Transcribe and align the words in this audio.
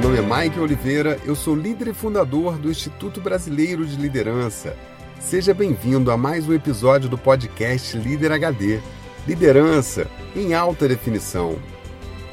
meu 0.00 0.08
nome 0.08 0.18
é 0.18 0.44
Mike 0.44 0.58
Oliveira, 0.58 1.18
eu 1.26 1.36
sou 1.36 1.54
líder 1.54 1.88
e 1.88 1.92
fundador 1.92 2.56
do 2.56 2.70
Instituto 2.70 3.20
Brasileiro 3.20 3.84
de 3.84 3.96
Liderança. 3.96 4.74
Seja 5.20 5.52
bem-vindo 5.52 6.10
a 6.10 6.16
mais 6.16 6.48
um 6.48 6.54
episódio 6.54 7.06
do 7.06 7.18
podcast 7.18 7.98
Líder 7.98 8.32
HD 8.32 8.80
Liderança 9.28 10.06
em 10.34 10.54
alta 10.54 10.88
definição. 10.88 11.58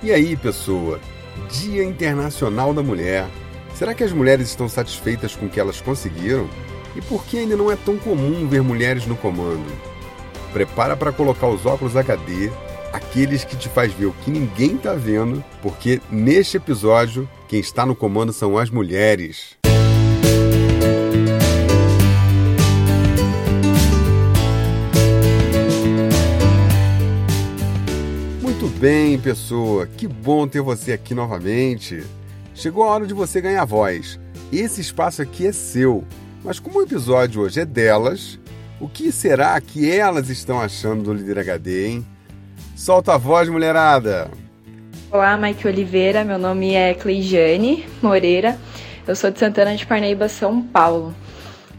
E 0.01 0.13
aí, 0.13 0.37
pessoa? 0.37 1.01
Dia 1.49 1.83
Internacional 1.83 2.73
da 2.73 2.81
Mulher. 2.81 3.27
Será 3.75 3.93
que 3.93 4.03
as 4.03 4.13
mulheres 4.13 4.47
estão 4.47 4.69
satisfeitas 4.69 5.35
com 5.35 5.47
o 5.47 5.49
que 5.49 5.59
elas 5.59 5.81
conseguiram? 5.81 6.49
E 6.95 7.01
por 7.01 7.25
que 7.25 7.37
ainda 7.37 7.57
não 7.57 7.69
é 7.69 7.75
tão 7.75 7.97
comum 7.97 8.47
ver 8.47 8.61
mulheres 8.61 9.05
no 9.05 9.17
comando? 9.17 9.69
Prepara 10.53 10.95
para 10.95 11.11
colocar 11.11 11.47
os 11.47 11.65
óculos 11.65 11.97
HD 11.97 12.49
aqueles 12.93 13.43
que 13.43 13.57
te 13.57 13.67
faz 13.67 13.91
ver 13.91 14.05
o 14.05 14.13
que 14.13 14.31
ninguém 14.31 14.75
está 14.75 14.93
vendo, 14.93 15.43
porque 15.61 16.01
neste 16.09 16.55
episódio 16.55 17.27
quem 17.47 17.59
está 17.59 17.85
no 17.85 17.95
comando 17.95 18.33
são 18.33 18.57
as 18.57 18.69
mulheres. 18.69 19.57
Muito 28.41 28.67
bem, 28.79 29.17
pessoa, 29.17 29.87
que 29.87 30.07
bom 30.07 30.47
ter 30.47 30.61
você 30.61 30.91
aqui 30.91 31.13
novamente. 31.13 32.03
Chegou 32.53 32.83
a 32.83 32.87
hora 32.87 33.07
de 33.07 33.13
você 33.13 33.39
ganhar 33.39 33.63
voz. 33.65 34.19
Esse 34.51 34.81
espaço 34.81 35.21
aqui 35.21 35.47
é 35.47 35.51
seu, 35.51 36.03
mas 36.43 36.59
como 36.59 36.79
o 36.79 36.83
episódio 36.83 37.41
hoje 37.41 37.61
é 37.61 37.65
delas, 37.65 38.39
o 38.79 38.87
que 38.87 39.11
será 39.11 39.59
que 39.61 39.89
elas 39.89 40.29
estão 40.29 40.59
achando 40.59 41.03
do 41.03 41.13
Líder 41.13 41.39
HD, 41.39 41.87
hein? 41.87 42.05
Solta 42.75 43.13
a 43.13 43.17
voz, 43.17 43.49
mulherada! 43.49 44.29
Olá, 45.09 45.37
Mike 45.37 45.65
Oliveira. 45.65 46.25
Meu 46.25 46.37
nome 46.37 46.73
é 46.73 46.93
Cleijane 46.93 47.85
Moreira. 48.01 48.57
Eu 49.07 49.15
sou 49.15 49.31
de 49.31 49.39
Santana 49.39 49.73
de 49.73 49.85
Parnaíba, 49.85 50.27
São 50.27 50.61
Paulo. 50.61 51.15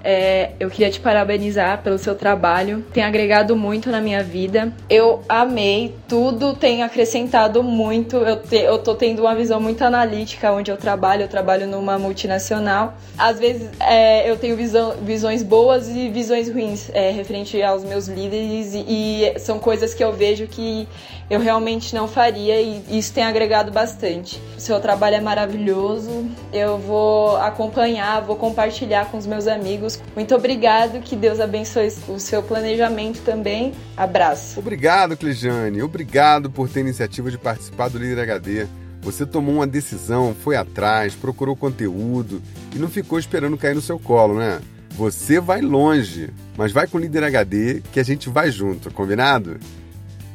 É, 0.02 0.50
eu 0.60 0.70
queria 0.70 0.90
te 0.90 1.00
parabenizar 1.00 1.82
pelo 1.82 1.98
seu 1.98 2.14
trabalho, 2.14 2.84
tem 2.92 3.02
agregado 3.02 3.56
muito 3.56 3.90
na 3.90 4.00
minha 4.00 4.22
vida. 4.22 4.72
Eu 4.88 5.22
amei, 5.28 5.94
tudo 6.06 6.54
tem 6.54 6.82
acrescentado 6.82 7.62
muito. 7.62 8.16
Eu, 8.16 8.36
te, 8.36 8.56
eu 8.56 8.78
tô 8.78 8.94
tendo 8.94 9.22
uma 9.22 9.34
visão 9.34 9.60
muito 9.60 9.82
analítica 9.82 10.52
onde 10.52 10.70
eu 10.70 10.76
trabalho. 10.76 11.22
Eu 11.22 11.28
trabalho 11.28 11.66
numa 11.66 11.98
multinacional. 11.98 12.94
Às 13.16 13.38
vezes 13.38 13.68
é, 13.80 14.30
eu 14.30 14.36
tenho 14.36 14.56
visão, 14.56 14.94
visões 15.02 15.42
boas 15.42 15.88
e 15.88 16.08
visões 16.08 16.50
ruins 16.50 16.90
é, 16.94 17.10
referente 17.10 17.60
aos 17.62 17.84
meus 17.84 18.06
líderes, 18.06 18.74
e, 18.74 18.84
e 18.86 19.38
são 19.38 19.58
coisas 19.58 19.94
que 19.94 20.02
eu 20.02 20.12
vejo 20.12 20.46
que 20.46 20.86
eu 21.30 21.40
realmente 21.40 21.94
não 21.94 22.08
faria 22.08 22.60
e 22.60 22.82
isso 22.90 23.12
tem 23.12 23.24
agregado 23.24 23.70
bastante. 23.70 24.40
O 24.56 24.60
seu 24.60 24.80
trabalho 24.80 25.16
é 25.16 25.20
maravilhoso, 25.20 26.26
eu 26.52 26.78
vou 26.78 27.36
acompanhar, 27.36 28.22
vou 28.22 28.36
compartilhar 28.36 29.10
com 29.10 29.18
os 29.18 29.26
meus 29.26 29.46
amigos. 29.46 29.87
Muito 30.14 30.34
obrigado, 30.34 31.00
que 31.00 31.16
Deus 31.16 31.40
abençoe 31.40 31.92
o 32.08 32.18
seu 32.18 32.42
planejamento 32.42 33.20
também. 33.22 33.72
Abraço. 33.96 34.58
Obrigado, 34.58 35.16
Clejane. 35.16 35.82
Obrigado 35.82 36.50
por 36.50 36.68
ter 36.68 36.80
a 36.80 36.82
iniciativa 36.82 37.30
de 37.30 37.38
participar 37.38 37.88
do 37.88 37.98
Líder 37.98 38.20
HD. 38.20 38.66
Você 39.02 39.24
tomou 39.24 39.54
uma 39.54 39.66
decisão, 39.66 40.34
foi 40.42 40.56
atrás, 40.56 41.14
procurou 41.14 41.54
conteúdo 41.56 42.42
e 42.74 42.78
não 42.78 42.88
ficou 42.88 43.18
esperando 43.18 43.56
cair 43.56 43.74
no 43.74 43.80
seu 43.80 43.98
colo, 43.98 44.38
né? 44.38 44.60
Você 44.96 45.38
vai 45.38 45.60
longe, 45.60 46.30
mas 46.56 46.72
vai 46.72 46.86
com 46.86 46.98
o 46.98 47.00
Líder 47.00 47.22
HD 47.24 47.82
que 47.92 48.00
a 48.00 48.02
gente 48.02 48.28
vai 48.28 48.50
junto, 48.50 48.90
combinado? 48.90 49.58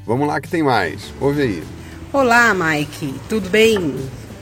Vamos 0.06 0.28
lá 0.28 0.40
que 0.40 0.48
tem 0.48 0.64
mais. 0.64 1.14
Ouve 1.20 1.42
aí. 1.42 1.64
Olá, 2.12 2.54
Mike. 2.54 3.14
Tudo 3.28 3.50
bem? 3.50 3.96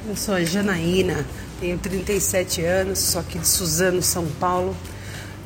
Eu 0.07 0.15
sou 0.15 0.35
a 0.35 0.43
Janaína, 0.43 1.25
tenho 1.59 1.77
37 1.77 2.61
anos, 2.63 2.99
sou 2.99 3.21
aqui 3.21 3.39
de 3.39 3.47
Suzano, 3.47 4.01
São 4.01 4.25
Paulo. 4.39 4.75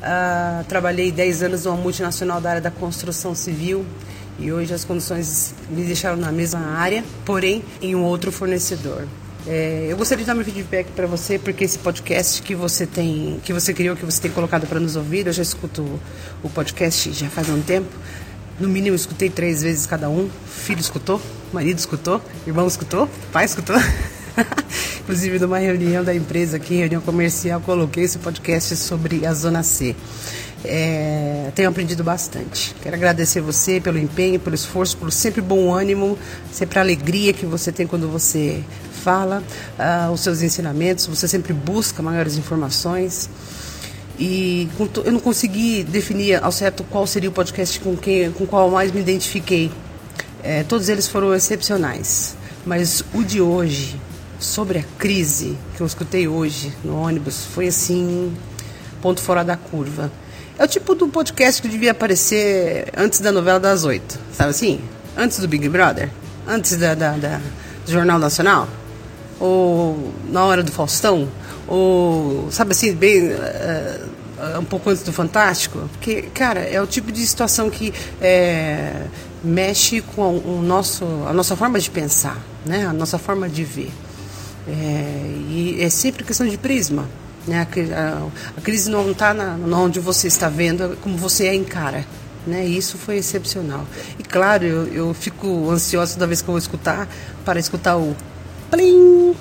Uh, 0.06 0.62
trabalhei 0.68 1.10
10 1.10 1.42
anos 1.42 1.64
numa 1.64 1.76
multinacional 1.76 2.40
da 2.40 2.50
área 2.50 2.60
da 2.62 2.70
construção 2.70 3.34
civil 3.34 3.84
e 4.38 4.52
hoje 4.52 4.72
as 4.72 4.84
condições 4.84 5.52
me 5.68 5.82
deixaram 5.82 6.16
na 6.16 6.30
mesma 6.30 6.60
área, 6.60 7.02
porém 7.24 7.64
em 7.82 7.96
um 7.96 8.04
outro 8.04 8.30
fornecedor. 8.30 9.04
É, 9.48 9.86
eu 9.88 9.96
gostaria 9.96 10.22
de 10.22 10.26
dar 10.28 10.34
meu 10.34 10.44
feedback 10.44 10.88
para 10.92 11.06
você, 11.06 11.38
porque 11.38 11.64
esse 11.64 11.78
podcast 11.78 12.40
que 12.42 12.54
você 12.54 12.86
tem, 12.86 13.40
que 13.44 13.52
você 13.52 13.74
criou, 13.74 13.96
que 13.96 14.04
você 14.04 14.20
tem 14.20 14.30
colocado 14.30 14.66
para 14.66 14.78
nos 14.78 14.94
ouvir, 14.94 15.26
eu 15.26 15.32
já 15.32 15.42
escuto 15.42 15.82
o 16.42 16.48
podcast 16.50 17.12
já 17.12 17.28
faz 17.28 17.48
um 17.48 17.60
tempo. 17.60 17.88
No 18.60 18.68
mínimo, 18.68 18.94
escutei 18.94 19.28
três 19.28 19.62
vezes 19.62 19.86
cada 19.86 20.08
um. 20.08 20.30
Filho 20.46 20.80
escutou, 20.80 21.20
marido 21.52 21.78
escutou, 21.78 22.20
irmão 22.46 22.66
escutou, 22.66 23.08
pai 23.32 23.44
escutou. 23.44 23.76
Inclusive, 25.06 25.38
numa 25.38 25.58
reunião 25.58 26.02
da 26.02 26.12
empresa 26.12 26.56
aqui, 26.56 26.78
reunião 26.78 27.00
comercial, 27.00 27.60
coloquei 27.60 28.02
esse 28.02 28.18
podcast 28.18 28.74
sobre 28.74 29.24
a 29.24 29.32
Zona 29.32 29.62
C. 29.62 29.94
É, 30.64 31.52
tenho 31.54 31.68
aprendido 31.68 32.02
bastante. 32.02 32.74
Quero 32.82 32.96
agradecer 32.96 33.40
você 33.40 33.80
pelo 33.80 34.00
empenho, 34.00 34.40
pelo 34.40 34.56
esforço, 34.56 34.96
pelo 34.96 35.12
sempre 35.12 35.40
bom 35.40 35.72
ânimo, 35.72 36.18
sempre 36.50 36.80
a 36.80 36.82
alegria 36.82 37.32
que 37.32 37.46
você 37.46 37.70
tem 37.70 37.86
quando 37.86 38.08
você 38.08 38.64
fala, 39.04 39.44
uh, 39.78 40.10
os 40.10 40.22
seus 40.22 40.42
ensinamentos, 40.42 41.06
você 41.06 41.28
sempre 41.28 41.52
busca 41.52 42.02
maiores 42.02 42.36
informações. 42.36 43.30
E 44.18 44.68
eu 45.04 45.12
não 45.12 45.20
consegui 45.20 45.84
definir 45.84 46.42
ao 46.42 46.50
certo 46.50 46.82
qual 46.82 47.06
seria 47.06 47.28
o 47.28 47.32
podcast 47.32 47.78
com 47.78 47.96
quem, 47.96 48.32
com 48.32 48.44
qual 48.44 48.68
mais 48.70 48.90
me 48.90 49.02
identifiquei. 49.02 49.70
É, 50.42 50.64
todos 50.64 50.88
eles 50.88 51.06
foram 51.06 51.32
excepcionais, 51.32 52.36
mas 52.66 53.04
o 53.14 53.22
de 53.22 53.40
hoje, 53.40 54.00
sobre 54.46 54.78
a 54.78 54.84
crise 54.96 55.58
que 55.76 55.82
eu 55.82 55.86
escutei 55.86 56.28
hoje 56.28 56.72
no 56.84 56.96
ônibus, 57.00 57.44
foi 57.44 57.66
assim 57.66 58.34
ponto 59.02 59.20
fora 59.20 59.44
da 59.44 59.56
curva. 59.56 60.10
É 60.58 60.64
o 60.64 60.68
tipo 60.68 60.94
do 60.94 61.08
podcast 61.08 61.60
que 61.60 61.68
devia 61.68 61.90
aparecer 61.90 62.90
antes 62.96 63.20
da 63.20 63.32
novela 63.32 63.60
das 63.60 63.84
oito, 63.84 64.18
sabe 64.32 64.50
assim? 64.50 64.80
Antes 65.16 65.38
do 65.40 65.48
Big 65.48 65.68
Brother, 65.68 66.10
antes 66.46 66.76
da, 66.76 66.94
da, 66.94 67.16
da 67.16 67.40
do 67.84 67.92
Jornal 67.92 68.18
Nacional, 68.18 68.68
ou 69.38 70.12
na 70.30 70.44
hora 70.44 70.62
do 70.62 70.72
Faustão? 70.72 71.28
Ou 71.66 72.48
sabe 72.50 72.72
assim, 72.72 72.94
bem 72.94 73.32
uh, 73.32 74.58
um 74.60 74.64
pouco 74.64 74.88
antes 74.88 75.02
do 75.02 75.12
Fantástico, 75.12 75.88
porque 75.92 76.22
cara 76.32 76.60
é 76.60 76.80
o 76.80 76.86
tipo 76.86 77.10
de 77.10 77.26
situação 77.26 77.68
que 77.68 77.92
é, 78.20 79.06
mexe 79.42 80.00
com 80.00 80.38
o 80.38 80.62
nosso, 80.62 81.04
a 81.28 81.32
nossa 81.32 81.56
forma 81.56 81.78
de 81.80 81.90
pensar, 81.90 82.40
né, 82.64 82.86
a 82.86 82.92
nossa 82.92 83.18
forma 83.18 83.48
de 83.48 83.64
ver. 83.64 83.90
É, 84.68 85.34
e 85.48 85.78
é 85.80 85.88
sempre 85.88 86.24
questão 86.24 86.46
de 86.46 86.58
prisma. 86.58 87.08
Né? 87.46 87.66
A, 88.56 88.60
crise 88.60 88.90
não 88.90 89.10
está 89.10 89.34
onde 89.72 90.00
você 90.00 90.26
está 90.26 90.48
vendo, 90.48 90.82
é 90.82 90.96
como 90.96 91.16
você 91.16 91.48
a 91.48 91.54
encara. 91.54 92.04
Né? 92.46 92.64
Isso 92.64 92.98
foi 92.98 93.18
excepcional. 93.18 93.86
E 94.18 94.22
claro, 94.22 94.64
eu, 94.64 94.86
eu 94.88 95.14
fico 95.14 95.70
ansiosa 95.70 96.14
toda 96.14 96.26
vez 96.26 96.42
que 96.42 96.48
eu 96.48 96.52
vou 96.52 96.58
escutar 96.58 97.08
para 97.44 97.58
escutar 97.58 97.96
o 97.96 98.16
plim 98.70 99.34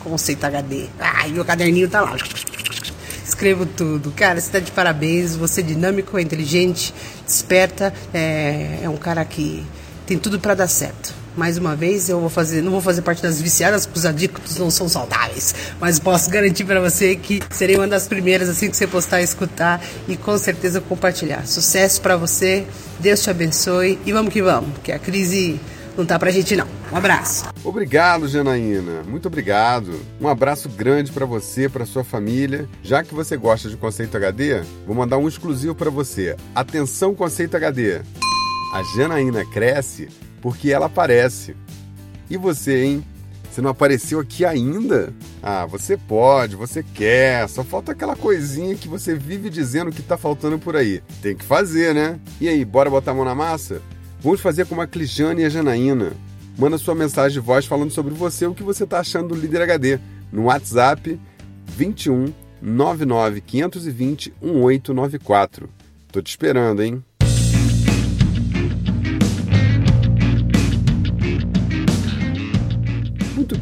Conceito 0.00 0.44
HD. 0.44 0.86
Ai, 0.98 1.30
meu 1.30 1.44
caderninho 1.44 1.88
tá 1.88 2.00
lá. 2.00 2.16
Escrevo 3.24 3.64
tudo. 3.64 4.10
Cara, 4.12 4.40
você 4.40 4.50
tá 4.50 4.58
de 4.58 4.72
parabéns. 4.72 5.36
Você 5.36 5.60
é 5.60 5.64
dinâmico, 5.64 6.18
é 6.18 6.22
inteligente, 6.22 6.92
esperta. 7.26 7.92
É, 8.12 8.80
é 8.82 8.88
um 8.88 8.96
cara 8.96 9.24
que 9.24 9.64
tem 10.06 10.18
tudo 10.18 10.40
para 10.40 10.54
dar 10.54 10.66
certo. 10.68 11.21
Mais 11.36 11.56
uma 11.56 11.74
vez, 11.74 12.08
eu 12.08 12.20
vou 12.20 12.28
fazer, 12.28 12.62
não 12.62 12.70
vou 12.70 12.80
fazer 12.80 13.02
parte 13.02 13.22
das 13.22 13.40
viciadas, 13.40 13.86
porque 13.86 13.98
os 13.98 14.06
adictos 14.06 14.56
não 14.58 14.70
são 14.70 14.88
saudáveis. 14.88 15.54
Mas 15.80 15.98
posso 15.98 16.30
garantir 16.30 16.64
para 16.64 16.80
você 16.80 17.16
que 17.16 17.40
serei 17.50 17.76
uma 17.76 17.88
das 17.88 18.06
primeiras 18.06 18.48
assim 18.48 18.70
que 18.70 18.76
você 18.76 18.86
postar, 18.86 19.22
escutar 19.22 19.82
e 20.06 20.16
com 20.16 20.36
certeza 20.36 20.80
compartilhar. 20.80 21.46
Sucesso 21.46 22.00
para 22.00 22.16
você. 22.16 22.66
Deus 23.00 23.22
te 23.22 23.30
abençoe 23.30 23.98
e 24.04 24.12
vamos 24.12 24.32
que 24.32 24.42
vamos, 24.42 24.70
porque 24.72 24.92
a 24.92 24.98
crise 24.98 25.58
não 25.96 26.06
tá 26.06 26.18
pra 26.18 26.30
gente 26.30 26.54
não. 26.56 26.66
Um 26.90 26.96
abraço. 26.96 27.46
Obrigado, 27.64 28.28
Janaína. 28.28 29.02
Muito 29.02 29.26
obrigado. 29.26 29.98
Um 30.20 30.28
abraço 30.28 30.68
grande 30.68 31.10
para 31.12 31.26
você, 31.26 31.68
para 31.68 31.86
sua 31.86 32.04
família. 32.04 32.68
Já 32.82 33.02
que 33.02 33.14
você 33.14 33.36
gosta 33.36 33.68
de 33.68 33.76
Conceito 33.76 34.16
HD, 34.16 34.62
vou 34.86 34.94
mandar 34.94 35.18
um 35.18 35.28
exclusivo 35.28 35.74
para 35.74 35.90
você. 35.90 36.36
Atenção 36.54 37.14
Conceito 37.14 37.56
HD. 37.56 38.00
A 38.72 38.82
Janaína 38.96 39.44
cresce 39.44 40.08
porque 40.42 40.70
ela 40.70 40.86
aparece. 40.86 41.56
E 42.28 42.36
você, 42.36 42.84
hein? 42.84 43.04
Você 43.50 43.60
não 43.60 43.70
apareceu 43.70 44.18
aqui 44.18 44.44
ainda? 44.44 45.12
Ah, 45.42 45.66
você 45.66 45.96
pode, 45.96 46.56
você 46.56 46.82
quer, 46.82 47.48
só 47.48 47.62
falta 47.62 47.92
aquela 47.92 48.16
coisinha 48.16 48.74
que 48.74 48.88
você 48.88 49.14
vive 49.14 49.50
dizendo 49.50 49.92
que 49.92 50.02
tá 50.02 50.16
faltando 50.16 50.58
por 50.58 50.74
aí. 50.74 51.02
Tem 51.20 51.36
que 51.36 51.44
fazer, 51.44 51.94
né? 51.94 52.18
E 52.40 52.48
aí, 52.48 52.64
bora 52.64 52.90
botar 52.90 53.10
a 53.10 53.14
mão 53.14 53.26
na 53.26 53.34
massa? 53.34 53.80
Vamos 54.20 54.40
fazer 54.40 54.66
como 54.66 54.80
a 54.80 54.86
Clijane 54.86 55.42
e 55.42 55.44
a 55.44 55.50
Janaína. 55.50 56.12
Manda 56.58 56.78
sua 56.78 56.94
mensagem 56.94 57.32
de 57.32 57.40
voz 57.40 57.66
falando 57.66 57.90
sobre 57.90 58.14
você, 58.14 58.46
o 58.46 58.54
que 58.54 58.62
você 58.62 58.84
está 58.84 59.00
achando 59.00 59.28
do 59.28 59.40
Líder 59.40 59.62
HD, 59.62 59.98
no 60.32 60.44
WhatsApp 60.44 61.20
21 61.66 62.32
99 62.60 63.40
520 63.42 64.32
1894. 64.40 65.68
Tô 66.10 66.22
te 66.22 66.30
esperando, 66.30 66.82
hein? 66.82 67.04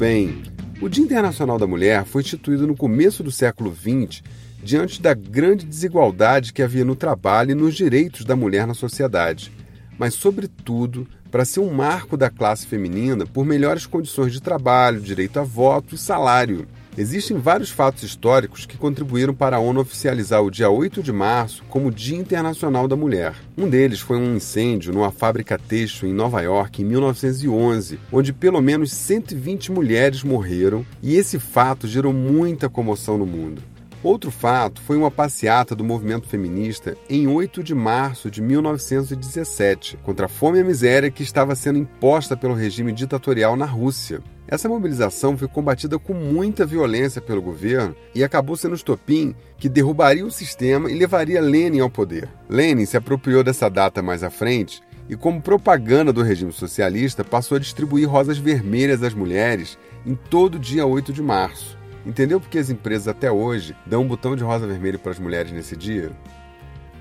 Bem. 0.00 0.42
O 0.80 0.88
Dia 0.88 1.04
Internacional 1.04 1.58
da 1.58 1.66
Mulher 1.66 2.06
foi 2.06 2.22
instituído 2.22 2.66
no 2.66 2.74
começo 2.74 3.22
do 3.22 3.30
século 3.30 3.70
XX 3.70 4.22
diante 4.64 5.02
da 5.02 5.12
grande 5.12 5.66
desigualdade 5.66 6.54
que 6.54 6.62
havia 6.62 6.86
no 6.86 6.96
trabalho 6.96 7.50
e 7.50 7.54
nos 7.54 7.74
direitos 7.74 8.24
da 8.24 8.34
mulher 8.34 8.66
na 8.66 8.72
sociedade, 8.72 9.52
mas, 9.98 10.14
sobretudo, 10.14 11.06
para 11.30 11.44
ser 11.44 11.60
um 11.60 11.70
marco 11.70 12.16
da 12.16 12.30
classe 12.30 12.66
feminina 12.66 13.26
por 13.26 13.44
melhores 13.44 13.84
condições 13.84 14.32
de 14.32 14.40
trabalho, 14.40 15.02
direito 15.02 15.38
a 15.38 15.42
voto 15.42 15.94
e 15.94 15.98
salário. 15.98 16.66
Existem 17.00 17.38
vários 17.38 17.70
fatos 17.70 18.02
históricos 18.02 18.66
que 18.66 18.76
contribuíram 18.76 19.32
para 19.32 19.56
a 19.56 19.58
ONU 19.58 19.80
oficializar 19.80 20.42
o 20.42 20.50
dia 20.50 20.68
8 20.68 21.02
de 21.02 21.10
março 21.10 21.64
como 21.66 21.90
Dia 21.90 22.18
Internacional 22.18 22.86
da 22.86 22.94
Mulher. 22.94 23.34
Um 23.56 23.70
deles 23.70 24.00
foi 24.00 24.18
um 24.18 24.36
incêndio 24.36 24.92
numa 24.92 25.10
fábrica 25.10 25.58
têxtil 25.58 26.10
em 26.10 26.12
Nova 26.12 26.42
York 26.42 26.82
em 26.82 26.84
1911, 26.84 27.98
onde 28.12 28.34
pelo 28.34 28.60
menos 28.60 28.92
120 28.92 29.72
mulheres 29.72 30.22
morreram, 30.22 30.84
e 31.02 31.16
esse 31.16 31.38
fato 31.38 31.88
gerou 31.88 32.12
muita 32.12 32.68
comoção 32.68 33.16
no 33.16 33.24
mundo. 33.24 33.62
Outro 34.02 34.30
fato 34.30 34.80
foi 34.80 34.96
uma 34.96 35.10
passeata 35.10 35.74
do 35.74 35.84
movimento 35.84 36.26
feminista 36.26 36.96
em 37.08 37.28
8 37.28 37.62
de 37.62 37.74
março 37.74 38.30
de 38.30 38.40
1917 38.40 39.98
contra 40.02 40.24
a 40.24 40.28
fome 40.28 40.56
e 40.56 40.62
a 40.62 40.64
miséria 40.64 41.10
que 41.10 41.22
estava 41.22 41.54
sendo 41.54 41.78
imposta 41.78 42.34
pelo 42.34 42.54
regime 42.54 42.92
ditatorial 42.92 43.56
na 43.56 43.66
Rússia. 43.66 44.22
Essa 44.48 44.70
mobilização 44.70 45.36
foi 45.36 45.46
combatida 45.46 45.98
com 45.98 46.14
muita 46.14 46.64
violência 46.64 47.20
pelo 47.20 47.42
governo 47.42 47.94
e 48.14 48.24
acabou 48.24 48.56
sendo 48.56 48.72
o 48.72 48.76
estopim 48.76 49.34
que 49.58 49.68
derrubaria 49.68 50.24
o 50.24 50.30
sistema 50.30 50.90
e 50.90 50.94
levaria 50.94 51.40
Lenin 51.42 51.80
ao 51.80 51.90
poder. 51.90 52.26
Lenin 52.48 52.86
se 52.86 52.96
apropriou 52.96 53.44
dessa 53.44 53.68
data 53.68 54.00
mais 54.00 54.24
à 54.24 54.30
frente 54.30 54.80
e, 55.10 55.14
como 55.14 55.42
propaganda 55.42 56.10
do 56.10 56.22
regime 56.22 56.52
socialista, 56.52 57.22
passou 57.22 57.56
a 57.56 57.60
distribuir 57.60 58.08
rosas 58.08 58.38
vermelhas 58.38 59.02
às 59.02 59.12
mulheres 59.12 59.78
em 60.06 60.14
todo 60.14 60.58
dia 60.58 60.86
8 60.86 61.12
de 61.12 61.22
março. 61.22 61.79
Entendeu 62.04 62.40
por 62.40 62.48
que 62.48 62.58
as 62.58 62.70
empresas 62.70 63.08
até 63.08 63.30
hoje 63.30 63.76
dão 63.84 64.02
um 64.02 64.08
botão 64.08 64.34
de 64.34 64.42
rosa 64.42 64.66
vermelho 64.66 64.98
para 64.98 65.12
as 65.12 65.18
mulheres 65.18 65.52
nesse 65.52 65.76
dia? 65.76 66.10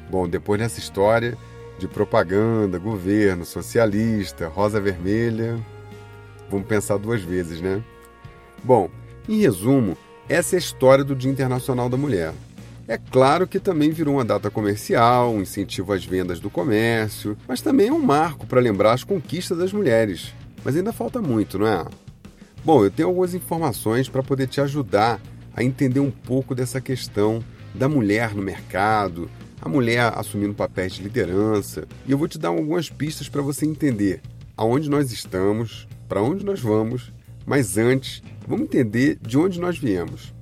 Bom, 0.09 0.27
depois 0.27 0.59
dessa 0.59 0.79
história 0.79 1.37
de 1.77 1.87
propaganda, 1.87 2.77
governo, 2.77 3.45
socialista, 3.45 4.47
rosa 4.47 4.81
vermelha, 4.81 5.57
vamos 6.49 6.67
pensar 6.67 6.97
duas 6.97 7.21
vezes, 7.21 7.61
né? 7.61 7.81
Bom, 8.63 8.89
em 9.27 9.39
resumo, 9.39 9.97
essa 10.27 10.55
é 10.55 10.57
a 10.57 10.59
história 10.59 11.03
do 11.03 11.15
Dia 11.15 11.31
Internacional 11.31 11.87
da 11.87 11.95
Mulher. 11.95 12.33
É 12.87 12.97
claro 12.97 13.47
que 13.47 13.59
também 13.59 13.91
virou 13.91 14.15
uma 14.15 14.25
data 14.25 14.49
comercial, 14.49 15.31
um 15.31 15.41
incentivo 15.41 15.93
às 15.93 16.03
vendas 16.03 16.39
do 16.39 16.49
comércio, 16.49 17.37
mas 17.47 17.61
também 17.61 17.87
é 17.87 17.93
um 17.93 17.99
marco 17.99 18.47
para 18.47 18.59
lembrar 18.59 18.93
as 18.93 19.03
conquistas 19.03 19.59
das 19.59 19.71
mulheres. 19.71 20.33
Mas 20.65 20.75
ainda 20.75 20.91
falta 20.91 21.21
muito, 21.21 21.59
não 21.59 21.67
é? 21.67 21.85
Bom, 22.63 22.83
eu 22.83 22.91
tenho 22.91 23.07
algumas 23.07 23.33
informações 23.33 24.09
para 24.09 24.21
poder 24.21 24.47
te 24.47 24.59
ajudar 24.59 25.21
a 25.53 25.63
entender 25.63 26.01
um 26.01 26.11
pouco 26.11 26.53
dessa 26.53 26.81
questão 26.81 27.43
da 27.73 27.87
mulher 27.87 28.35
no 28.35 28.41
mercado, 28.41 29.29
a 29.61 29.69
mulher 29.69 30.11
assumindo 30.15 30.53
papéis 30.53 30.93
de 30.93 31.03
liderança, 31.03 31.87
e 32.05 32.11
eu 32.11 32.17
vou 32.17 32.27
te 32.27 32.37
dar 32.37 32.49
algumas 32.49 32.89
pistas 32.89 33.29
para 33.29 33.41
você 33.41 33.65
entender 33.65 34.21
aonde 34.57 34.89
nós 34.89 35.11
estamos, 35.11 35.87
para 36.07 36.21
onde 36.21 36.43
nós 36.45 36.59
vamos, 36.59 37.13
mas 37.45 37.77
antes, 37.77 38.21
vamos 38.45 38.65
entender 38.65 39.17
de 39.21 39.37
onde 39.37 39.59
nós 39.59 39.77
viemos. 39.77 40.33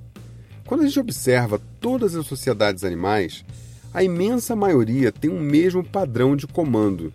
Quando 0.65 0.81
a 0.81 0.87
gente 0.87 0.99
observa 0.99 1.61
todas 1.79 2.15
as 2.15 2.25
sociedades 2.25 2.83
animais, 2.83 3.45
a 3.93 4.03
imensa 4.03 4.55
maioria 4.55 5.11
tem 5.11 5.29
um 5.29 5.39
mesmo 5.39 5.83
padrão 5.83 6.35
de 6.35 6.47
comando. 6.47 7.13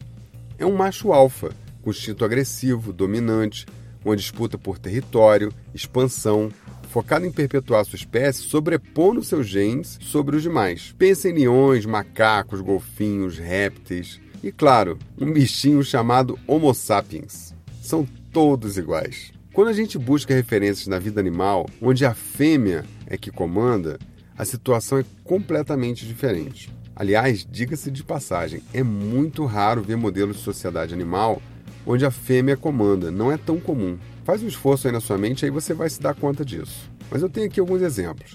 É 0.58 0.64
um 0.64 0.76
macho 0.76 1.12
alfa, 1.12 1.50
com 1.82 1.90
instinto 1.90 2.25
agressivo, 2.25 2.93
dominante, 2.93 3.66
uma 4.04 4.16
disputa 4.16 4.58
por 4.58 4.78
território, 4.78 5.52
expansão, 5.75 6.50
focado 6.88 7.25
em 7.25 7.32
perpetuar 7.32 7.84
sua 7.84 7.96
espécie, 7.96 8.43
sobrepondo 8.43 9.22
seus 9.25 9.46
genes 9.46 9.99
sobre 10.02 10.37
os 10.37 10.43
demais. 10.43 10.94
Pensa 10.99 11.28
em 11.28 11.32
leões, 11.32 11.87
macacos, 11.87 12.60
golfinhos, 12.60 13.38
répteis 13.38 14.20
e, 14.43 14.52
claro, 14.52 14.99
um 15.19 15.32
bichinho 15.32 15.82
chamado 15.82 16.38
Homo 16.46 16.75
sapiens. 16.75 17.54
São 17.81 18.06
todos 18.32 18.76
iguais. 18.76 19.32
Quando 19.52 19.69
a 19.69 19.72
gente 19.72 19.99
busca 19.99 20.34
referências 20.34 20.87
na 20.87 20.98
vida 20.98 21.20
animal, 21.20 21.69
onde 21.81 22.05
a 22.05 22.14
fêmea 22.14 22.84
é 23.06 23.16
que 23.16 23.31
comanda, 23.31 23.98
a 24.37 24.44
situação 24.44 24.98
é 24.98 25.05
completamente 25.22 26.06
diferente. 26.06 26.70
Aliás, 26.94 27.46
diga-se 27.50 27.90
de 27.90 28.05
passagem, 28.05 28.62
é 28.72 28.82
muito 28.82 29.44
raro 29.44 29.82
ver 29.82 29.96
modelos 29.96 30.37
de 30.37 30.43
sociedade 30.43 30.93
animal 30.93 31.40
onde 31.87 32.05
a 32.05 32.11
fêmea 32.11 32.56
comanda. 32.56 33.11
Não 33.11 33.31
é 33.31 33.37
tão 33.37 33.58
comum. 33.58 33.99
Faz 34.25 34.43
um 34.43 34.49
esforço 34.49 34.87
aí 34.87 34.93
na 34.93 35.00
sua 35.00 35.19
mente, 35.19 35.44
aí 35.44 35.50
você 35.50 35.75
vai 35.75 35.88
se 35.90 36.00
dar 36.00 36.14
conta 36.14 36.44
disso. 36.44 36.90
Mas 37.11 37.23
eu 37.23 37.29
tenho 37.29 37.46
aqui 37.46 37.61
alguns 37.61 37.82
exemplos. 37.82 38.34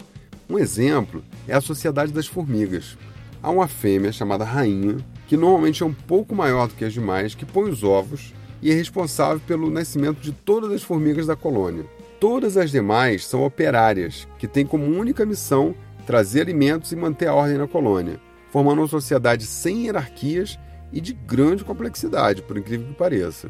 Um 0.50 0.58
exemplo 0.58 1.24
é 1.48 1.56
a 1.56 1.62
sociedade 1.62 2.12
das 2.12 2.28
formigas. 2.28 2.98
Há 3.42 3.50
uma 3.50 3.68
fêmea 3.68 4.12
chamada 4.12 4.44
rainha, 4.44 4.98
que 5.28 5.38
normalmente 5.38 5.84
é 5.84 5.86
um 5.86 5.94
pouco 5.94 6.36
maior 6.36 6.68
do 6.68 6.74
que 6.74 6.86
as 6.86 6.94
demais, 6.94 7.36
que 7.36 7.46
põe 7.46 7.70
os 7.70 7.84
ovos 7.84 8.34
e 8.62 8.72
é 8.72 8.74
responsável 8.74 9.42
pelo 9.46 9.70
nascimento 9.70 10.20
de 10.20 10.32
todas 10.32 10.72
as 10.72 10.84
formigas 10.84 11.28
da 11.28 11.36
colônia. 11.36 11.86
Todas 12.20 12.58
as 12.58 12.72
demais 12.72 13.26
são 13.26 13.44
operárias, 13.44 14.28
que 14.40 14.48
têm 14.48 14.66
como 14.66 14.86
única 14.86 15.26
missão 15.26 15.76
trazer 16.06 16.42
alimentos 16.42 16.92
e 16.92 16.96
manter 16.96 17.28
a 17.28 17.34
ordem 17.34 17.58
na 17.58 17.68
colônia, 17.68 18.20
formando 18.50 18.80
uma 18.80 18.88
sociedade 18.88 19.46
sem 19.46 19.86
hierarquias 19.86 20.58
e 20.92 21.02
de 21.02 21.14
grande 21.14 21.64
complexidade, 21.64 22.42
por 22.42 22.58
incrível 22.58 22.88
que 22.88 22.94
pareça. 22.94 23.50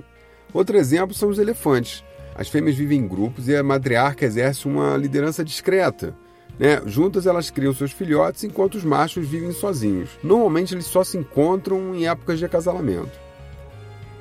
Outro 0.54 0.78
exemplo 0.78 1.14
são 1.14 1.30
os 1.30 1.40
elefantes. 1.40 2.04
As 2.36 2.48
fêmeas 2.48 2.76
vivem 2.76 3.00
em 3.00 3.08
grupos 3.08 3.48
e 3.48 3.56
a 3.56 3.64
matriarca 3.64 4.26
exerce 4.26 4.68
uma 4.68 4.96
liderança 4.96 5.44
discreta. 5.44 6.16
Né? 6.60 6.82
Juntas 6.86 7.26
elas 7.26 7.50
criam 7.50 7.74
seus 7.74 7.92
filhotes 7.92 8.44
enquanto 8.44 8.76
os 8.76 8.84
machos 8.84 9.28
vivem 9.28 9.52
sozinhos. 9.52 10.10
Normalmente 10.24 10.74
eles 10.74 10.86
só 10.86 11.04
se 11.04 11.18
encontram 11.18 11.96
em 11.96 12.08
épocas 12.08 12.40
de 12.40 12.46
acasalamento. 12.46 13.20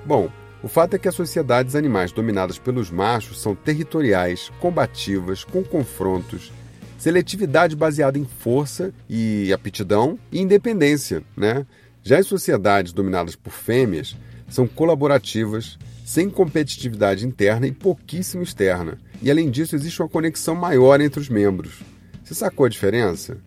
Bom, 0.05 0.31
o 0.63 0.69
fato 0.69 0.95
é 0.95 0.99
que 0.99 1.09
as 1.09 1.15
sociedades 1.15 1.75
animais 1.75 2.13
dominadas 2.13 2.59
pelos 2.59 2.91
machos 2.91 3.41
são 3.41 3.55
territoriais, 3.55 4.51
combativas, 4.61 5.45
com 5.45 5.63
confrontos, 5.63 6.53
seletividade 6.99 7.77
baseada 7.77 8.19
em 8.19 8.25
força 8.25 8.93
e 9.09 9.53
aptidão 9.53 10.19
e 10.33 10.41
independência, 10.41 11.23
né? 11.37 11.67
Já 12.07 12.21
as 12.21 12.27
sociedades 12.29 12.93
dominadas 12.93 13.35
por 13.35 13.51
fêmeas 13.53 14.17
são 14.49 14.65
colaborativas, 14.65 15.77
sem 16.05 16.31
competitividade 16.31 17.27
interna 17.27 17.67
e 17.67 17.73
pouquíssimo 17.73 18.45
externa. 18.45 18.97
E 19.21 19.29
além 19.29 19.51
disso, 19.51 19.75
existe 19.75 20.01
uma 20.01 20.09
conexão 20.09 20.55
maior 20.55 21.01
entre 21.01 21.19
os 21.19 21.29
membros. 21.29 21.81
Você 22.23 22.33
sacou 22.33 22.65
a 22.65 22.69
diferença? 22.69 23.39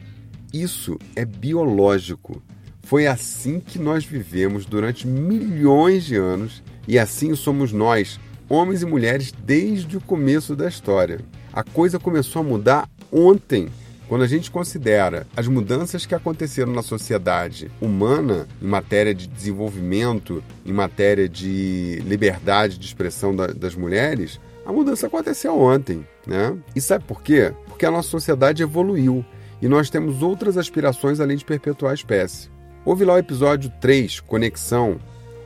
Isso 0.52 1.00
é 1.16 1.24
biológico. 1.24 2.44
Foi 2.82 3.08
assim 3.08 3.62
que 3.62 3.80
nós 3.80 4.04
vivemos 4.04 4.66
durante 4.66 5.08
milhões 5.08 6.04
de 6.04 6.18
anos 6.18 6.62
e 6.86 7.00
assim 7.00 7.34
somos 7.36 7.72
nós, 7.72 8.20
homens 8.50 8.82
e 8.82 8.86
mulheres, 8.86 9.32
desde 9.42 9.96
o 9.96 10.02
começo 10.02 10.54
da 10.54 10.68
história. 10.68 11.22
A 11.54 11.64
coisa 11.64 11.98
começou 11.98 12.42
a 12.42 12.44
mudar 12.44 12.90
ontem 13.10 13.70
quando 14.10 14.24
a 14.24 14.28
gente 14.28 14.50
considera 14.50 15.28
as 15.38 15.48
mudanças 15.48 16.04
que 16.04 16.16
aconteceram 16.16 16.74
na 16.74 16.82
sociedade 16.82 17.70
humana 17.80 18.48
em 18.60 18.66
matéria 18.66 19.14
de 19.14 19.28
desenvolvimento, 19.28 20.44
em 20.66 20.74
matéria 20.74 21.30
de 21.30 22.02
liberdade 22.04 22.80
de 22.80 22.86
expressão 22.88 23.36
da, 23.36 23.46
das 23.48 23.76
mulheres, 23.76 24.40
a 24.66 24.74
mudança 24.74 25.06
aconteceu 25.06 25.58
ontem, 25.60 26.06
né? 26.26 26.58
E 26.76 26.82
sabe 26.82 27.04
por 27.06 27.22
quê? 27.22 27.54
Porque 27.68 27.86
a 27.86 27.92
nossa 27.92 28.10
sociedade 28.10 28.64
evoluiu 28.64 29.24
e 29.62 29.68
nós 29.68 29.92
temos 29.92 30.24
outras 30.24 30.58
aspirações 30.58 31.20
além 31.20 31.38
de 31.38 31.46
perpetuar 31.46 31.92
a 31.92 31.96
espécie. 31.96 32.50
Ouve 32.84 33.06
lá 33.06 33.14
o 33.14 33.20
episódio 33.20 33.72
3, 33.80 34.22
Conexão, 34.22 35.00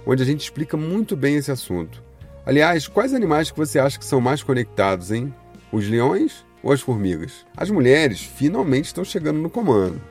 onde 0.06 0.24
a 0.24 0.26
gente 0.26 0.42
explica 0.42 0.78
muito 0.78 1.18
bem 1.18 1.36
esse 1.36 1.52
assunto. 1.52 2.02
Aliás, 2.46 2.88
quais 2.88 3.14
animais 3.14 3.52
que 3.52 3.58
você 3.58 3.78
acha 3.78 4.00
que 4.00 4.06
são 4.06 4.22
mais 4.22 4.42
conectados, 4.42 5.12
hein? 5.12 5.34
Os 5.70 5.86
leões 5.86 6.46
ou 6.64 6.72
as 6.72 6.82
formigas? 6.82 7.46
As 7.56 7.70
mulheres 7.70 8.22
finalmente 8.22 8.86
estão 8.86 9.04
chegando 9.04 9.40
no 9.40 9.50
comando. 9.50 10.02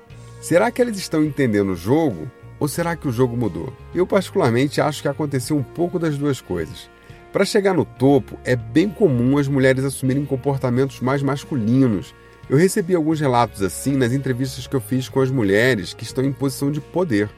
Será 0.41 0.71
que 0.71 0.83
elas 0.83 0.99
estão 0.99 1.25
entendendo 1.25 1.73
o 1.73 1.77
jogo 1.77 2.31
ou 2.61 2.69
será 2.69 2.95
que 2.95 3.09
o 3.09 3.13
jogo 3.13 3.37
mudou? 3.37 3.73
Eu, 3.95 4.07
particularmente, 4.07 4.81
acho 4.81 5.03
que 5.03 5.09
aconteceu 5.09 5.57
um 5.57 5.63
pouco 5.63 5.99
das 5.99 6.17
duas 6.19 6.41
coisas. 6.41 6.91
Para 7.33 7.47
chegar 7.47 7.73
no 7.73 7.85
topo, 7.85 8.39
é 8.45 8.55
bem 8.55 8.89
comum 8.91 9.39
as 9.39 9.49
mulheres 9.49 9.85
assumirem 9.85 10.27
comportamentos 10.27 11.01
mais 11.01 11.23
masculinos. 11.23 12.15
Eu 12.49 12.59
recebi 12.59 12.95
alguns 12.95 13.19
relatos 13.19 13.63
assim 13.63 13.97
nas 13.97 14.13
entrevistas 14.13 14.67
que 14.67 14.77
eu 14.77 14.81
fiz 14.81 15.09
com 15.09 15.21
as 15.21 15.31
mulheres 15.31 15.95
que 15.95 16.05
estão 16.05 16.23
em 16.23 16.33
posição 16.33 16.71
de 16.71 16.81
poder. 16.81 17.31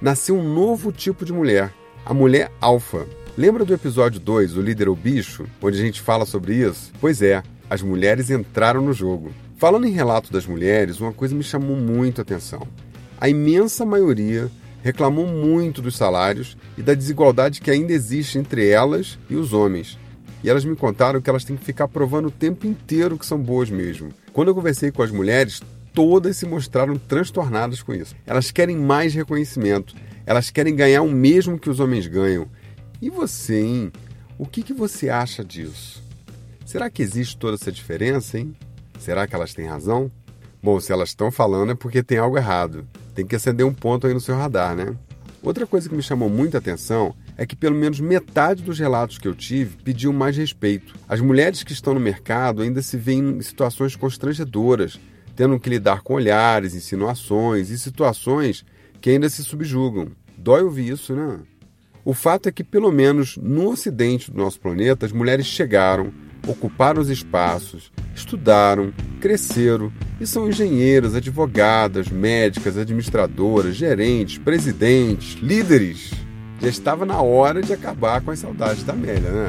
Nasceu 0.00 0.36
um 0.36 0.54
novo 0.54 0.92
tipo 0.92 1.24
de 1.24 1.32
mulher, 1.32 1.72
a 2.06 2.14
mulher 2.14 2.52
alfa. 2.60 3.06
Lembra 3.36 3.64
do 3.64 3.74
episódio 3.74 4.20
2, 4.20 4.56
O 4.56 4.60
Líder 4.60 4.88
ou 4.88 4.94
Bicho, 4.94 5.46
onde 5.60 5.78
a 5.78 5.82
gente 5.82 6.00
fala 6.00 6.24
sobre 6.24 6.54
isso? 6.54 6.92
Pois 7.00 7.20
é, 7.20 7.42
as 7.70 7.80
mulheres 7.80 8.28
entraram 8.30 8.82
no 8.82 8.92
jogo. 8.92 9.32
Falando 9.56 9.86
em 9.86 9.92
relato 9.92 10.32
das 10.32 10.44
mulheres, 10.44 11.00
uma 11.00 11.12
coisa 11.12 11.36
me 11.36 11.44
chamou 11.44 11.76
muito 11.76 12.20
a 12.20 12.22
atenção. 12.22 12.66
A 13.20 13.28
imensa 13.28 13.86
maioria 13.86 14.50
reclamou 14.82 15.26
muito 15.26 15.80
dos 15.80 15.96
salários 15.96 16.56
e 16.76 16.82
da 16.82 16.94
desigualdade 16.94 17.60
que 17.60 17.70
ainda 17.70 17.92
existe 17.92 18.38
entre 18.38 18.68
elas 18.68 19.18
e 19.28 19.36
os 19.36 19.52
homens. 19.52 19.96
e 20.42 20.48
elas 20.48 20.64
me 20.64 20.74
contaram 20.74 21.20
que 21.20 21.28
elas 21.28 21.44
têm 21.44 21.54
que 21.54 21.64
ficar 21.64 21.86
provando 21.86 22.28
o 22.28 22.30
tempo 22.30 22.66
inteiro 22.66 23.18
que 23.18 23.26
são 23.26 23.38
boas 23.38 23.68
mesmo. 23.68 24.08
Quando 24.32 24.48
eu 24.48 24.54
conversei 24.54 24.90
com 24.90 25.02
as 25.02 25.10
mulheres, 25.10 25.60
todas 25.92 26.38
se 26.38 26.46
mostraram 26.46 26.96
transtornadas 26.96 27.82
com 27.82 27.92
isso. 27.92 28.16
Elas 28.26 28.50
querem 28.50 28.74
mais 28.74 29.12
reconhecimento, 29.12 29.94
elas 30.24 30.48
querem 30.48 30.74
ganhar 30.74 31.02
o 31.02 31.10
mesmo 31.10 31.58
que 31.58 31.68
os 31.68 31.78
homens 31.78 32.06
ganham. 32.06 32.48
E 33.02 33.10
você, 33.10 33.60
hein? 33.60 33.92
O 34.38 34.46
que, 34.46 34.62
que 34.62 34.72
você 34.72 35.10
acha 35.10 35.44
disso? 35.44 36.02
Será 36.70 36.88
que 36.88 37.02
existe 37.02 37.36
toda 37.36 37.56
essa 37.56 37.72
diferença, 37.72 38.38
hein? 38.38 38.54
Será 38.96 39.26
que 39.26 39.34
elas 39.34 39.52
têm 39.52 39.66
razão? 39.66 40.08
Bom, 40.62 40.78
se 40.78 40.92
elas 40.92 41.08
estão 41.08 41.28
falando 41.28 41.72
é 41.72 41.74
porque 41.74 42.00
tem 42.00 42.18
algo 42.18 42.38
errado. 42.38 42.86
Tem 43.12 43.26
que 43.26 43.34
acender 43.34 43.66
um 43.66 43.74
ponto 43.74 44.06
aí 44.06 44.14
no 44.14 44.20
seu 44.20 44.36
radar, 44.36 44.76
né? 44.76 44.94
Outra 45.42 45.66
coisa 45.66 45.88
que 45.88 45.96
me 45.96 46.02
chamou 46.02 46.30
muita 46.30 46.58
atenção 46.58 47.12
é 47.36 47.44
que 47.44 47.56
pelo 47.56 47.74
menos 47.74 47.98
metade 47.98 48.62
dos 48.62 48.78
relatos 48.78 49.18
que 49.18 49.26
eu 49.26 49.34
tive 49.34 49.78
pediam 49.82 50.12
mais 50.12 50.36
respeito. 50.36 50.94
As 51.08 51.20
mulheres 51.20 51.64
que 51.64 51.72
estão 51.72 51.92
no 51.92 51.98
mercado 51.98 52.62
ainda 52.62 52.80
se 52.82 52.96
veem 52.96 53.38
em 53.38 53.42
situações 53.42 53.96
constrangedoras, 53.96 55.00
tendo 55.34 55.58
que 55.58 55.70
lidar 55.70 56.02
com 56.02 56.14
olhares, 56.14 56.72
insinuações 56.72 57.70
e 57.70 57.78
situações 57.80 58.64
que 59.00 59.10
ainda 59.10 59.28
se 59.28 59.42
subjugam. 59.42 60.12
Dói 60.38 60.62
ouvir 60.62 60.92
isso, 60.92 61.16
né? 61.16 61.40
O 62.04 62.14
fato 62.14 62.48
é 62.48 62.52
que, 62.52 62.62
pelo 62.62 62.92
menos 62.92 63.36
no 63.36 63.68
ocidente 63.68 64.30
do 64.30 64.38
nosso 64.38 64.60
planeta, 64.60 65.04
as 65.04 65.10
mulheres 65.10 65.46
chegaram, 65.46 66.12
ocuparam 66.50 67.00
os 67.00 67.08
espaços, 67.08 67.90
estudaram, 68.14 68.92
cresceram 69.20 69.92
e 70.20 70.26
são 70.26 70.48
engenheiras, 70.48 71.14
advogadas, 71.14 72.08
médicas, 72.08 72.76
administradoras, 72.76 73.76
gerentes, 73.76 74.38
presidentes, 74.38 75.40
líderes. 75.40 76.10
Já 76.60 76.68
estava 76.68 77.06
na 77.06 77.20
hora 77.20 77.62
de 77.62 77.72
acabar 77.72 78.20
com 78.20 78.30
as 78.30 78.38
saudades 78.38 78.82
da 78.82 78.92
Amélia, 78.92 79.30
né? 79.30 79.48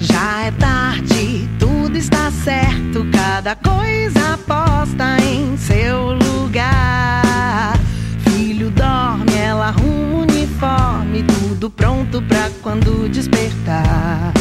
Já 0.00 0.46
é 0.46 0.50
tarde, 0.52 1.48
tudo 1.60 1.96
está 1.96 2.30
certo, 2.30 3.06
cada 3.12 3.54
coisa 3.54 4.36
posta 4.46 5.16
em 5.22 5.56
seu 5.56 6.12
lugar. 6.14 7.78
Filho 8.24 8.70
dorme, 8.70 9.34
ela 9.36 9.68
arruma 9.68 10.16
o 10.16 10.20
uniforme, 10.22 11.22
tudo 11.22 11.70
pronto 11.70 12.20
pra 12.22 12.50
quando 12.62 13.08
despertar. 13.08 14.32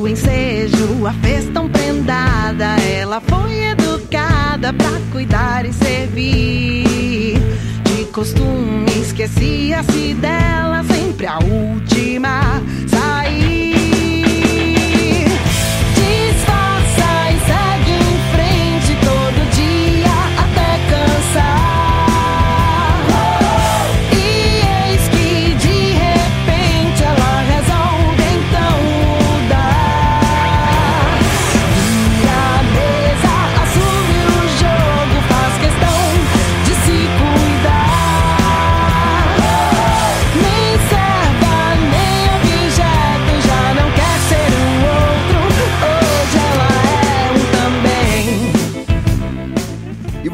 O 0.00 0.06
ensejo, 0.06 1.06
a 1.06 1.12
fez 1.14 1.46
tão 1.46 1.68
prendada, 1.68 2.76
ela 2.80 3.20
foi 3.20 3.64
educada 3.64 4.72
pra 4.72 4.90
cuidar 5.10 5.64
e 5.64 5.72
servir. 5.72 7.38
De 7.84 8.04
costume, 8.12 9.00
esquecia-se 9.00 10.14
dela, 10.14 10.84
sempre 10.84 11.26
a 11.26 11.38
última 11.38 11.95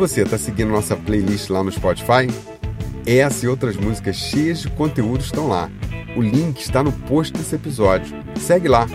você, 0.03 0.25
tá 0.25 0.37
seguindo 0.37 0.71
nossa 0.73 0.97
playlist 0.97 1.49
lá 1.49 1.63
no 1.63 1.71
Spotify? 1.71 2.27
Essa 3.07 3.47
e 3.47 3.49
outras 3.49 3.77
músicas 3.77 4.17
cheias 4.17 4.63
de 4.63 4.69
conteúdo 4.69 5.21
estão 5.21 5.47
lá. 5.47 5.71
O 6.17 6.21
link 6.21 6.59
está 6.59 6.83
no 6.83 6.91
post 6.91 7.33
desse 7.33 7.55
episódio. 7.55 8.13
Segue 8.35 8.67
lá 8.67 8.89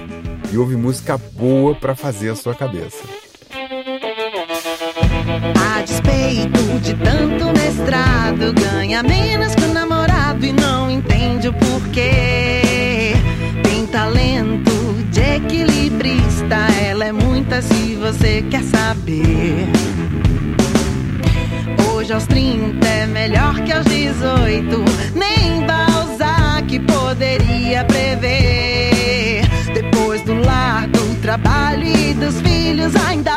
e 0.51 0.57
ouve 0.57 0.75
música 0.75 1.17
boa 1.17 1.73
para 1.73 1.95
fazer 1.95 2.31
a 2.31 2.35
sua 2.35 2.53
cabeça. 2.53 3.05
A 5.55 5.81
despeito 5.81 6.79
de 6.81 6.93
tanto 6.95 7.57
mestrado, 7.57 8.51
ganha 8.51 9.01
menos 9.01 9.55
que 9.55 9.63
o 9.63 9.73
namorado 9.73 10.45
e 10.45 10.51
não 10.51 10.91
entende 10.91 11.47
o 11.47 11.53
porquê. 11.53 13.13
Tem 13.63 13.85
talento 13.87 14.71
de 15.09 15.21
equilibrista, 15.21 16.57
ela 16.85 17.05
é 17.05 17.13
muita 17.13 17.61
se 17.61 17.95
você 17.95 18.41
quer 18.51 18.63
saber. 18.63 19.96
Hoje 22.07 22.13
aos 22.13 22.27
30 22.27 22.87
é 22.87 23.05
melhor 23.05 23.53
que 23.65 23.73
aos 23.73 23.85
18, 23.85 24.85
nem 25.13 25.65
Balzac 25.67 26.79
poderia 26.79 27.83
prever. 27.83 29.41
Depois 29.73 30.21
do 30.21 30.33
lar, 30.35 30.87
do 30.87 31.21
trabalho 31.21 31.83
e 31.83 32.13
dos 32.13 32.39
filhos, 32.39 32.95
ainda 32.95 33.36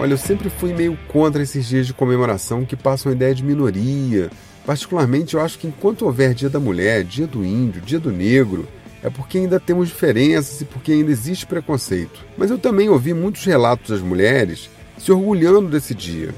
Olha, 0.00 0.12
eu 0.12 0.18
sempre 0.18 0.48
fui 0.48 0.72
meio 0.72 0.96
contra 1.08 1.42
esses 1.42 1.66
dias 1.66 1.84
de 1.84 1.92
comemoração 1.92 2.64
que 2.64 2.76
passam 2.76 3.10
a 3.10 3.14
ideia 3.14 3.34
de 3.34 3.42
minoria. 3.42 4.30
Particularmente, 4.64 5.34
eu 5.34 5.40
acho 5.40 5.58
que 5.58 5.66
enquanto 5.66 6.02
houver 6.02 6.34
Dia 6.34 6.48
da 6.48 6.60
Mulher, 6.60 7.02
Dia 7.02 7.26
do 7.26 7.44
Índio, 7.44 7.82
Dia 7.82 7.98
do 7.98 8.12
Negro, 8.12 8.68
é 9.02 9.10
porque 9.10 9.38
ainda 9.38 9.58
temos 9.58 9.88
diferenças 9.88 10.60
e 10.60 10.64
porque 10.64 10.92
ainda 10.92 11.10
existe 11.10 11.46
preconceito. 11.46 12.24
Mas 12.36 12.48
eu 12.48 12.58
também 12.58 12.88
ouvi 12.88 13.12
muitos 13.12 13.44
relatos 13.44 13.90
das 13.90 14.00
mulheres 14.00 14.70
se 14.96 15.10
orgulhando 15.10 15.68
desse 15.68 15.96
dia. 15.96 16.32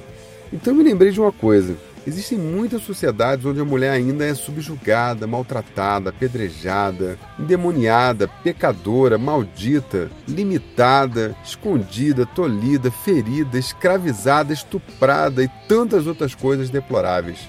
Então 0.50 0.74
me 0.74 0.82
lembrei 0.82 1.10
de 1.10 1.20
uma 1.20 1.30
coisa. 1.30 1.76
Existem 2.06 2.38
muitas 2.38 2.82
sociedades 2.82 3.44
onde 3.44 3.60
a 3.60 3.64
mulher 3.64 3.90
ainda 3.90 4.24
é 4.24 4.34
subjugada, 4.34 5.26
maltratada, 5.26 6.08
apedrejada, 6.08 7.18
endemoniada, 7.38 8.26
pecadora, 8.42 9.18
maldita, 9.18 10.10
limitada, 10.26 11.36
escondida, 11.44 12.24
tolhida, 12.24 12.90
ferida, 12.90 13.58
escravizada, 13.58 14.52
estuprada 14.52 15.42
e 15.42 15.50
tantas 15.68 16.06
outras 16.06 16.34
coisas 16.34 16.70
deploráveis. 16.70 17.46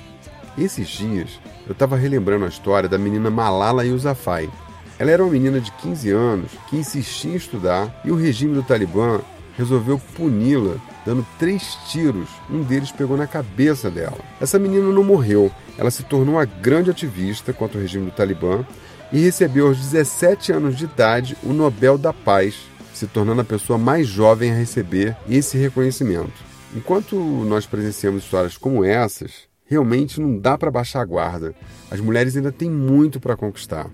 Esses 0.58 0.90
dias 0.90 1.40
eu 1.66 1.72
estava 1.72 1.96
relembrando 1.96 2.44
a 2.44 2.50
história 2.50 2.90
da 2.90 2.98
menina 2.98 3.30
Malala 3.30 3.86
Yousafzai. 3.86 4.50
Ela 5.00 5.12
era 5.12 5.24
uma 5.24 5.32
menina 5.32 5.62
de 5.62 5.72
15 5.72 6.12
anos 6.12 6.52
que 6.70 6.76
insistia 6.76 7.32
em 7.32 7.36
estudar 7.36 8.02
e 8.04 8.12
o 8.12 8.16
regime 8.16 8.54
do 8.54 8.64
Talibã 8.64 9.22
resolveu 9.58 10.00
puni-la 10.16 10.76
dando 11.06 11.26
três 11.38 11.76
tiros. 11.88 12.30
Um 12.50 12.64
deles 12.64 12.92
pegou 12.92 13.18
na 13.18 13.28
cabeça 13.28 13.90
dela. 13.90 14.20
Essa 14.40 14.60
menina 14.60 14.92
não 14.92 15.04
morreu. 15.04 15.52
Ela 15.78 15.92
se 15.92 16.04
tornou 16.04 16.36
uma 16.36 16.46
grande 16.46 16.90
ativista 16.90 17.54
contra 17.54 17.78
o 17.78 17.82
regime 17.82 18.06
do 18.06 18.12
Talibã 18.12 18.66
e 19.12 19.20
recebeu 19.20 19.68
aos 19.68 19.78
17 19.78 20.52
anos 20.52 20.78
de 20.78 20.86
idade 20.86 21.38
o 21.44 21.54
Nobel 21.54 21.98
da 21.98 22.14
Paz, 22.14 22.56
se 22.94 23.08
tornando 23.08 23.42
a 23.42 23.46
pessoa 23.46 23.78
mais 23.78 24.08
jovem 24.08 24.52
a 24.52 24.56
receber 24.56 25.16
esse 25.30 25.58
reconhecimento. 25.58 26.34
Enquanto 26.76 27.16
nós 27.16 27.66
presenciamos 27.66 28.24
histórias 28.24 28.58
como 28.58 28.86
essas, 28.86 29.50
realmente 29.66 30.22
não 30.22 30.38
dá 30.38 30.58
para 30.58 30.72
baixar 30.72 31.02
a 31.02 31.06
guarda. 31.06 31.54
As 31.90 32.00
mulheres 32.00 32.36
ainda 32.36 32.52
têm 32.52 32.70
muito 32.70 33.20
para 33.20 33.36
conquistar. 33.36 33.90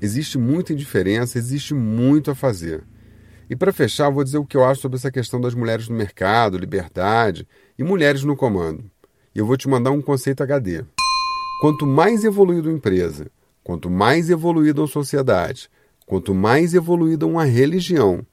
Existe 0.00 0.38
muita 0.38 0.72
indiferença, 0.72 1.38
existe 1.38 1.74
muito 1.74 2.30
a 2.30 2.34
fazer. 2.34 2.84
E 3.48 3.54
para 3.54 3.72
fechar, 3.72 4.10
vou 4.10 4.24
dizer 4.24 4.38
o 4.38 4.44
que 4.44 4.56
eu 4.56 4.64
acho 4.64 4.80
sobre 4.80 4.96
essa 4.96 5.10
questão 5.10 5.40
das 5.40 5.54
mulheres 5.54 5.88
no 5.88 5.94
mercado, 5.94 6.58
liberdade 6.58 7.46
e 7.78 7.84
mulheres 7.84 8.24
no 8.24 8.36
comando. 8.36 8.90
E 9.34 9.38
eu 9.38 9.46
vou 9.46 9.56
te 9.56 9.68
mandar 9.68 9.92
um 9.92 10.02
conceito 10.02 10.42
HD. 10.42 10.84
Quanto 11.60 11.86
mais 11.86 12.24
evoluída 12.24 12.68
uma 12.68 12.76
empresa, 12.76 13.30
quanto 13.62 13.88
mais 13.88 14.30
evoluída 14.30 14.80
uma 14.80 14.86
sociedade, 14.86 15.70
quanto 16.04 16.34
mais 16.34 16.74
evoluída 16.74 17.26
uma 17.26 17.44
religião, 17.44 18.26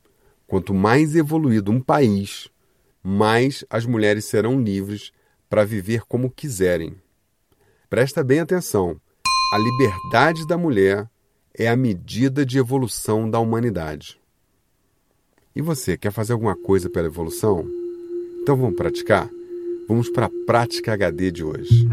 quanto 0.48 0.74
mais 0.74 1.15
evoluído 1.15 1.72
um 1.72 1.79
país, 1.79 2.50
mais 3.03 3.63
as 3.70 3.86
mulheres 3.86 4.25
serão 4.25 4.60
livres 4.60 5.12
para 5.48 5.63
viver 5.63 6.01
como 6.08 6.32
quiserem. 6.32 6.96
Presta 7.89 8.24
bem 8.24 8.39
atenção: 8.39 9.00
a 9.53 9.58
liberdade 9.60 10.48
da 10.48 10.58
mulher 10.58 11.08
é 11.55 11.67
a 11.67 11.75
medida 11.75 12.43
de 12.43 12.58
evolução 12.58 13.29
da 13.29 13.39
humanidade. 13.39 14.23
E 15.55 15.62
você, 15.62 15.95
quer 15.95 16.12
fazer 16.12 16.33
alguma 16.33 16.55
coisa 16.55 16.89
pela 16.89 17.05
evolução? 17.05 17.63
Então 18.41 18.57
vamos 18.57 18.75
praticar? 18.75 19.29
Vamos 19.88 20.10
para 20.10 20.25
a 20.25 20.31
prática 20.48 20.93
HD 20.93 21.29
de 21.29 21.43
hoje. 21.43 21.88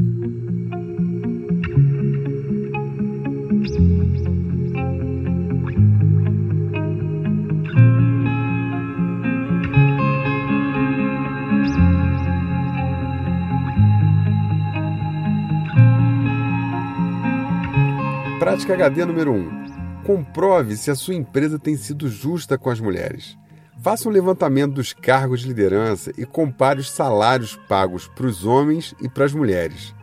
Prática 18.38 18.72
HD 18.72 19.04
número 19.04 19.32
1. 19.34 20.02
Comprove 20.06 20.78
se 20.78 20.90
a 20.90 20.94
sua 20.94 21.14
empresa 21.14 21.58
tem 21.58 21.76
sido 21.76 22.08
justa 22.08 22.56
com 22.56 22.70
as 22.70 22.80
mulheres. 22.80 23.38
Faça 23.82 24.06
um 24.06 24.12
levantamento 24.12 24.75
dos 24.75 24.92
cargos 24.92 25.40
de 25.40 25.49
liderança 25.49 26.12
e 26.18 26.26
compare 26.26 26.80
os 26.80 26.90
salários 26.90 27.56
pagos 27.66 28.06
para 28.08 28.26
os 28.26 28.44
homens 28.44 28.94
e 29.00 29.08
para 29.08 29.25
as 29.25 29.32
mulheres. 29.32 29.94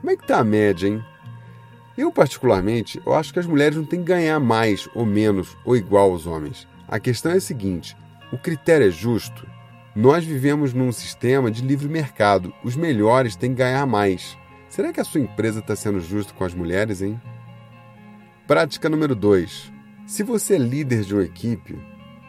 Como 0.00 0.10
é 0.10 0.16
que 0.16 0.22
está 0.22 0.38
a 0.38 0.44
média, 0.44 0.88
hein? 0.88 1.04
Eu, 1.96 2.10
particularmente, 2.10 3.02
eu 3.04 3.14
acho 3.14 3.30
que 3.30 3.38
as 3.38 3.44
mulheres 3.44 3.76
não 3.76 3.84
têm 3.84 4.00
que 4.00 4.06
ganhar 4.06 4.40
mais 4.40 4.88
ou 4.94 5.04
menos 5.04 5.58
ou 5.62 5.76
igual 5.76 6.10
aos 6.10 6.26
homens. 6.26 6.66
A 6.88 6.98
questão 6.98 7.32
é 7.32 7.36
a 7.36 7.40
seguinte: 7.40 7.94
o 8.32 8.38
critério 8.38 8.86
é 8.86 8.90
justo. 8.90 9.46
Nós 9.94 10.24
vivemos 10.24 10.72
num 10.72 10.90
sistema 10.90 11.50
de 11.50 11.60
livre 11.60 11.88
mercado. 11.88 12.54
Os 12.64 12.76
melhores 12.76 13.36
têm 13.36 13.50
que 13.50 13.58
ganhar 13.58 13.84
mais. 13.84 14.38
Será 14.70 14.90
que 14.90 15.00
a 15.00 15.04
sua 15.04 15.20
empresa 15.20 15.58
está 15.58 15.76
sendo 15.76 16.00
justa 16.00 16.32
com 16.32 16.44
as 16.44 16.54
mulheres, 16.54 17.02
hein? 17.02 17.20
Prática 18.46 18.88
número 18.88 19.14
2. 19.14 19.70
Se 20.06 20.22
você 20.22 20.54
é 20.54 20.58
líder 20.58 21.02
de 21.02 21.14
uma 21.14 21.24
equipe, 21.24 21.78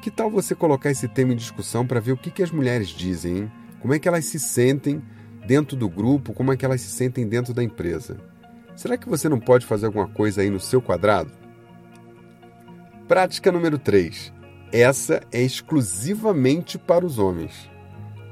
que 0.01 0.11
tal 0.11 0.29
você 0.29 0.55
colocar 0.55 0.89
esse 0.89 1.07
tema 1.07 1.33
em 1.33 1.35
discussão 1.35 1.85
para 1.85 1.99
ver 1.99 2.11
o 2.11 2.17
que, 2.17 2.31
que 2.31 2.43
as 2.43 2.51
mulheres 2.51 2.87
dizem, 2.89 3.37
hein? 3.37 3.51
Como 3.79 3.93
é 3.93 3.99
que 3.99 4.07
elas 4.07 4.25
se 4.25 4.39
sentem 4.39 5.01
dentro 5.45 5.77
do 5.77 5.89
grupo, 5.89 6.33
como 6.33 6.51
é 6.51 6.57
que 6.57 6.65
elas 6.65 6.81
se 6.81 6.89
sentem 6.89 7.27
dentro 7.27 7.53
da 7.53 7.63
empresa? 7.63 8.17
Será 8.75 8.97
que 8.97 9.09
você 9.09 9.27
não 9.29 9.39
pode 9.39 9.65
fazer 9.65 9.85
alguma 9.85 10.07
coisa 10.07 10.41
aí 10.41 10.49
no 10.49 10.59
seu 10.59 10.81
quadrado? 10.81 11.31
Prática 13.07 13.51
número 13.51 13.77
3. 13.77 14.33
Essa 14.71 15.21
é 15.31 15.41
exclusivamente 15.41 16.77
para 16.77 17.05
os 17.05 17.17
homens. 17.17 17.69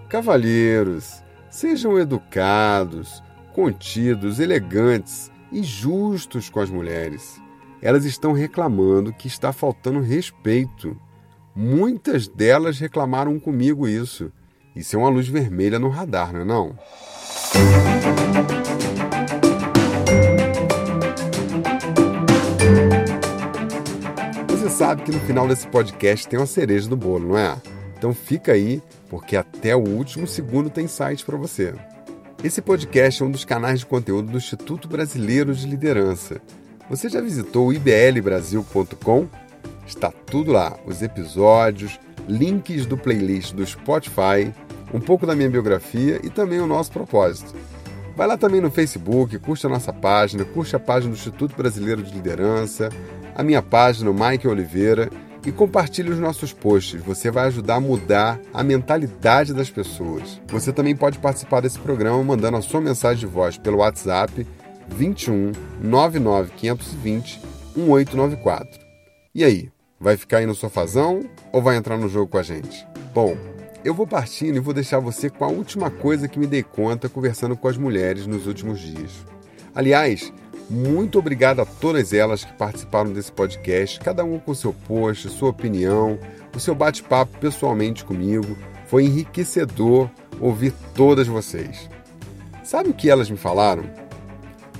Cavalheiros, 0.10 1.24
sejam 1.50 1.98
educados, 2.00 3.24
contidos, 3.54 4.40
elegantes 4.40 5.32
e 5.52 5.64
justos 5.64 6.50
com 6.50 6.60
as 6.60 6.70
mulheres 6.70 7.42
elas 7.82 8.06
estão 8.06 8.34
reclamando 8.34 9.14
que 9.14 9.28
está 9.28 9.54
faltando 9.54 10.00
respeito. 10.00 11.00
Muitas 11.60 12.28
delas 12.28 12.78
reclamaram 12.78 13.40
comigo 13.40 13.88
isso. 13.88 14.32
Isso 14.76 14.96
é 14.96 15.00
uma 15.00 15.10
luz 15.10 15.28
vermelha 15.28 15.80
no 15.80 15.90
radar, 15.90 16.32
não 16.32 16.42
é 16.42 16.46
não? 16.46 16.78
Você 24.50 24.70
sabe 24.70 25.02
que 25.02 25.12
no 25.12 25.20
final 25.22 25.48
desse 25.48 25.68
podcast 25.68 26.28
tem 26.28 26.40
uma 26.40 26.46
cereja 26.46 26.88
do 26.88 26.96
bolo, 26.96 27.30
não 27.30 27.38
é? 27.40 27.60
Então 27.98 28.14
fica 28.14 28.52
aí, 28.52 28.80
porque 29.10 29.36
até 29.36 29.76
o 29.76 29.80
último 29.80 30.28
segundo 30.28 30.70
tem 30.70 30.88
site 30.88 31.26
para 31.26 31.38
você. 31.38 31.74
Esse 32.44 32.62
podcast 32.62 33.24
é 33.24 33.26
um 33.26 33.32
dos 33.32 33.44
canais 33.44 33.80
de 33.80 33.88
conteúdo 33.88 34.32
do 34.32 34.38
Instituto 34.38 34.88
Brasileiro 34.88 35.56
de 35.56 35.66
Liderança. 35.66 36.40
Você 36.88 37.10
já 37.10 37.20
visitou 37.20 37.74
iblbrasil.com? 37.74 39.47
Está 39.88 40.12
tudo 40.12 40.52
lá, 40.52 40.78
os 40.86 41.02
episódios, 41.02 41.98
links 42.28 42.86
do 42.86 42.98
playlist 42.98 43.54
do 43.54 43.66
Spotify, 43.66 44.54
um 44.94 45.00
pouco 45.00 45.26
da 45.26 45.34
minha 45.34 45.50
biografia 45.50 46.20
e 46.24 46.30
também 46.30 46.60
o 46.60 46.68
nosso 46.68 46.92
propósito. 46.92 47.56
Vai 48.16 48.28
lá 48.28 48.38
também 48.38 48.60
no 48.60 48.70
Facebook, 48.70 49.38
curte 49.40 49.66
a 49.66 49.70
nossa 49.70 49.94
página, 49.94 50.44
curte 50.44 50.76
a 50.76 50.80
página 50.80 51.14
do 51.14 51.18
Instituto 51.18 51.56
Brasileiro 51.56 52.04
de 52.04 52.14
Liderança, 52.14 52.90
a 53.36 53.44
minha 53.44 53.62
página, 53.62 54.12
o 54.12 54.14
Mike 54.14 54.48
Oliveira, 54.48 55.10
e 55.46 55.52
compartilhe 55.52 56.10
os 56.10 56.20
nossos 56.20 56.52
posts. 56.52 57.02
Você 57.04 57.32
vai 57.32 57.48
ajudar 57.48 57.76
a 57.76 57.80
mudar 57.80 58.40
a 58.54 58.64
mentalidade 58.64 59.54
das 59.54 59.70
pessoas. 59.70 60.42
Você 60.48 60.74
também 60.74 60.96
pode 60.96 61.20
participar 61.20 61.62
desse 61.62 61.80
programa 61.80 62.22
mandando 62.22 62.58
a 62.58 62.62
sua 62.62 62.82
mensagem 62.82 63.20
de 63.20 63.26
voz 63.26 63.58
pelo 63.58 63.78
WhatsApp 63.78 64.46
21 64.90 65.54
99 65.82 66.52
520 66.58 67.40
1894. 67.78 68.80
E 69.34 69.44
aí, 69.44 69.70
vai 70.00 70.18
ficar 70.18 70.38
aí 70.38 70.46
no 70.46 70.56
sofazão 70.56 71.22
ou 71.52 71.62
vai 71.62 71.76
entrar 71.76 71.98
no 71.98 72.10
jogo 72.10 72.28
com 72.28 72.38
a 72.38 72.44
gente? 72.44 72.88
Bom, 73.14 73.36
eu 73.84 73.94
vou 73.94 74.06
partindo 74.06 74.58
e 74.58 74.60
vou 74.60 74.74
deixar 74.74 75.00
você 75.00 75.30
com 75.30 75.46
a 75.46 75.50
última 75.50 75.90
coisa 75.90 76.28
que 76.28 76.40
me 76.40 76.48
dei 76.48 76.64
conta 76.64 77.10
conversando 77.10 77.56
com 77.56 77.68
as 77.68 77.78
mulheres 77.78 78.28
nos 78.28 78.48
últimos 78.48 78.80
dias. 78.80 79.12
Aliás, 79.74 80.32
muito 80.70 81.20
obrigado 81.20 81.62
a 81.62 81.66
todas 81.66 82.14
elas 82.14 82.44
que 82.44 82.54
participaram 82.54 83.12
desse 83.12 83.32
podcast, 83.32 84.00
cada 84.00 84.24
uma 84.24 84.40
com 84.40 84.54
seu 84.54 84.74
post, 84.74 85.30
sua 85.30 85.50
opinião, 85.50 86.20
o 86.56 86.60
seu 86.60 86.76
bate-papo 86.76 87.38
pessoalmente 87.40 88.04
comigo. 88.04 88.58
Foi 88.88 89.06
enriquecedor 89.06 90.10
ouvir 90.40 90.74
todas 90.94 91.28
vocês. 91.28 91.90
Sabe 92.64 92.90
o 92.90 92.94
que 92.94 93.10
elas 93.10 93.30
me 93.30 93.38
falaram? 93.38 94.08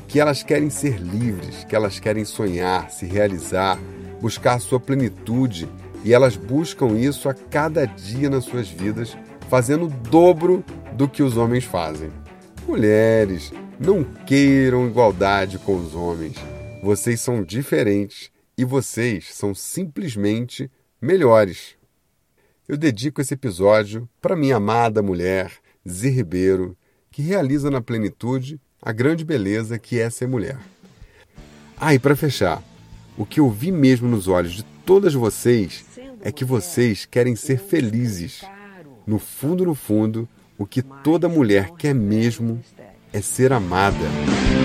que 0.08 0.20
elas 0.20 0.42
querem 0.42 0.70
ser 0.70 1.00
livres, 1.00 1.66
que 1.66 1.76
elas 1.76 2.00
querem 2.00 2.24
sonhar, 2.24 2.90
se 2.90 3.06
realizar, 3.06 3.78
buscar 4.22 4.60
sua 4.60 4.80
plenitude 4.80 5.68
e 6.04 6.14
elas 6.14 6.36
buscam 6.36 6.98
isso 6.98 7.28
a 7.28 7.34
cada 7.34 7.86
dia 7.86 8.30
nas 8.30 8.46
suas 8.46 8.70
vidas, 8.70 9.18
fazendo 9.50 9.86
o 9.86 9.90
dobro 9.90 10.64
do 10.94 11.08
que 11.08 11.24
os 11.24 11.38
homens 11.38 11.64
fazem. 11.64 12.12
Mulheres, 12.68 13.52
não 13.80 14.04
queiram 14.04 14.88
igualdade 14.88 15.58
com 15.60 15.78
os 15.78 15.94
homens. 15.96 16.36
Vocês 16.84 17.22
são 17.22 17.44
diferentes 17.44 18.32
e 18.58 18.66
vocês 18.66 19.34
são 19.34 19.54
simplesmente 19.54 20.70
melhores. 21.02 21.76
Eu 22.68 22.76
dedico 22.76 23.22
esse 23.22 23.34
episódio 23.34 24.10
para 24.22 24.36
minha 24.36 24.58
amada 24.58 25.02
mulher, 25.02 25.52
Zé 25.88 26.10
Ribeiro, 26.10 26.76
que 27.12 27.22
realiza 27.22 27.72
na 27.72 27.82
plenitude 27.82 28.60
a 28.82 28.92
grande 28.92 29.24
beleza 29.24 29.80
que 29.80 30.00
é 30.00 30.10
ser 30.10 30.28
mulher. 30.28 30.58
Ah, 31.80 31.94
e 31.94 32.00
para 32.00 32.16
fechar, 32.16 32.62
o 33.18 33.26
que 33.26 33.40
eu 33.40 33.50
vi 33.50 33.72
mesmo 33.72 34.08
nos 34.08 34.28
olhos 34.28 34.54
de 34.54 34.64
todas 34.86 35.14
vocês 35.14 35.84
é 36.22 36.32
que 36.32 36.46
vocês 36.46 37.06
querem 37.06 37.36
ser 37.36 37.60
felizes. 37.60 38.44
No 39.06 39.18
fundo, 39.18 39.66
no 39.66 39.74
fundo, 39.74 40.28
o 40.58 40.66
que 40.66 40.82
toda 40.82 41.28
mulher 41.28 41.72
quer 41.78 41.96
mesmo 41.96 42.62
é 43.12 43.22
ser 43.22 43.52
amada. 43.52 43.98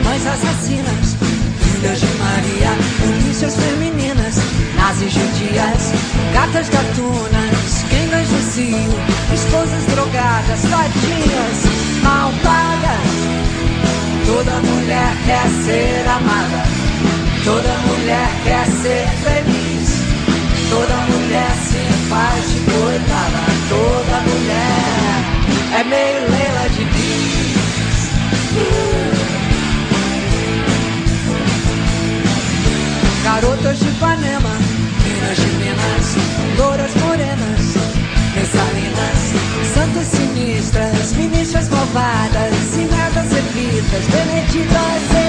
Mães 0.04 0.26
assassinas, 0.26 1.14
filhas 1.62 2.00
de 2.00 2.06
Maria, 2.18 2.70
polícias 3.00 3.56
femininas, 3.56 4.36
nazis 4.76 5.12
judias, 5.12 5.92
gatas 6.34 6.68
gatunas, 6.68 7.84
quengas 7.88 8.28
do 8.28 8.52
cio, 8.52 9.34
esposas 9.34 9.86
drogadas, 9.86 10.60
tadinhas, 10.62 12.02
mal 12.02 12.30
pagas 12.42 13.32
Toda 14.26 14.52
mulher 14.60 15.12
quer 15.26 15.48
ser 15.64 16.08
amada, 16.08 16.62
toda 17.44 17.72
mulher 17.86 18.28
quer 18.44 18.66
ser 18.66 19.06
feliz, 19.24 19.88
toda 20.70 20.96
mulher 21.10 21.50
se 21.66 21.82
faz 22.08 22.52
de 22.52 22.60
coitada, 22.60 23.42
toda 23.68 24.20
mulher 24.20 25.22
é 25.78 25.84
meio 25.84 26.20
Leila 26.30 26.68
de 26.76 26.84
bis. 26.84 28.12
Garotas 33.24 33.78
de 33.78 33.88
Ipanema, 33.88 34.54
minas 35.04 35.36
de 35.36 35.46
Minas, 35.58 36.16
louras 36.58 36.94
morenas, 36.96 37.62
mensalinas, 38.34 39.20
santas 39.74 40.06
sinistras, 40.06 41.12
ministras 41.12 41.68
malvadas 41.68 42.72
evitas, 43.54 44.06
beneditas 44.08 45.21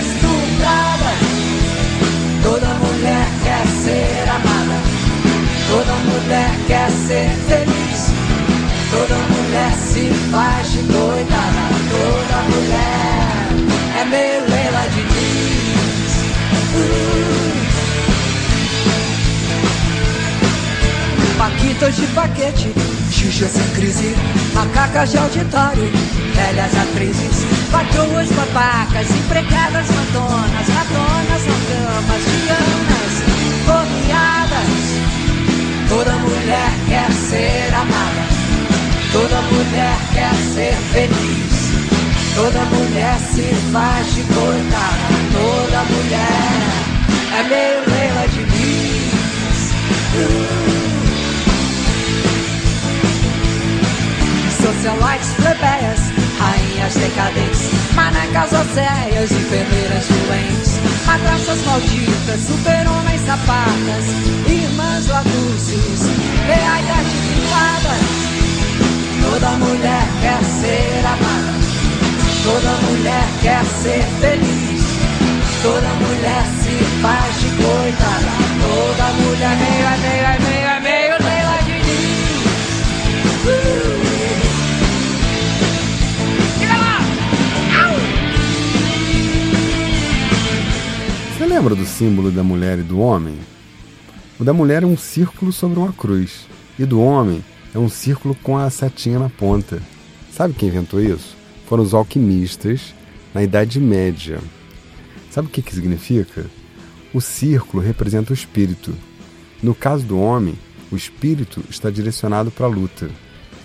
mulher 12.50 13.48
é 14.00 14.04
Leila 14.50 14.86
de. 14.90 15.02
Uh. 16.76 16.94
Paquitas 21.38 21.96
de 21.96 22.08
paquete 22.08 22.74
salsichas 23.24 23.52
sem 23.52 23.68
crise, 23.70 24.16
macacas 24.54 25.12
de 25.12 25.18
auditório, 25.18 25.90
velhas 26.36 26.76
atrizes, 26.76 27.46
patroas 27.72 28.30
babacas, 28.30 29.10
empregadas 29.10 29.88
madonas, 29.90 30.68
madonas 30.68 31.44
na 31.46 31.56
cama, 31.70 32.16
dianas, 32.20 33.14
correadas. 33.66 34.84
Toda 35.90 36.14
mulher 36.18 36.72
quer 36.88 37.12
ser 37.14 37.74
amada, 37.74 38.28
toda 39.14 39.42
mulher 39.42 39.98
quer 40.14 40.36
ser 40.54 40.76
feliz. 40.92 41.63
Toda 42.36 42.66
mulher 42.66 43.20
se 43.20 43.44
faz 43.72 44.16
de 44.16 44.24
coitada, 44.24 45.08
toda 45.32 45.84
mulher 45.84 46.84
é 47.38 47.44
meio 47.44 47.82
Leila 47.90 48.28
de. 48.28 48.44
Uh. 50.18 50.74
Socialites, 54.64 55.34
plebeias, 55.36 56.00
rainhas 56.40 56.94
decadentes, 56.96 57.70
manacas 57.94 58.52
océias, 58.54 59.32
enfermeiras 59.32 60.08
doentes, 60.08 60.80
madraças 61.06 61.62
malditas, 61.66 62.42
super-homens 62.48 63.22
sapatas, 63.26 64.06
irmãs 64.48 65.08
laduzes, 65.08 66.02
reais 66.48 66.90
artificadas. 66.90 68.24
Toda 69.22 69.50
mulher 69.58 70.08
quer 70.22 70.44
ser 70.44 71.06
amada, 71.06 71.53
toda 72.44 72.72
mulher 72.88 73.26
quer 73.42 73.66
ser 73.66 74.04
feliz. 74.20 74.84
Toda 75.62 75.88
mulher 75.96 76.44
se 76.62 76.76
faz 77.02 77.40
de 77.40 77.50
coitada, 77.56 78.32
toda 78.62 79.06
mulher 79.24 79.56
meio, 79.58 79.86
é 79.86 79.98
meio, 79.98 80.26
é 80.26 80.40
meio, 80.40 80.68
é 80.68 80.80
meio, 80.80 81.16
Leila 81.24 81.58
de 81.64 81.76
Lis. 81.88 82.44
Uh. 83.46 84.04
Você 91.38 91.46
lembra 91.50 91.76
do 91.76 91.86
símbolo 91.86 92.32
da 92.32 92.42
mulher 92.42 92.80
e 92.80 92.84
do 92.84 93.00
homem? 93.00 93.38
O 94.40 94.46
da 94.46 94.54
mulher 94.54 94.84
é 94.84 94.86
um 94.86 94.96
círculo 94.96 95.52
sobre 95.52 95.78
uma 95.78 95.92
cruz, 95.92 96.46
e 96.80 96.86
do 96.86 97.02
homem 97.02 97.44
é 97.76 97.80
um 97.80 97.90
círculo 97.90 98.34
com 98.42 98.58
a 98.58 98.70
setinha 98.70 99.20
na 99.20 99.30
ponta. 99.30 99.82
Sabe 100.32 100.54
quem 100.54 100.70
inventou 100.70 101.02
isso? 101.02 101.43
Foram 101.74 101.84
os 101.84 101.96
alquimistas 101.96 102.94
na 103.34 103.42
Idade 103.42 103.80
Média. 103.80 104.40
Sabe 105.32 105.48
o 105.48 105.50
que, 105.50 105.60
que 105.60 105.74
significa? 105.74 106.46
O 107.12 107.20
círculo 107.20 107.82
representa 107.82 108.30
o 108.30 108.34
espírito. 108.36 108.94
No 109.60 109.74
caso 109.74 110.06
do 110.06 110.20
homem, 110.20 110.54
o 110.92 110.96
espírito 110.96 111.64
está 111.68 111.90
direcionado 111.90 112.52
para 112.52 112.68
a 112.68 112.70
luta. 112.70 113.10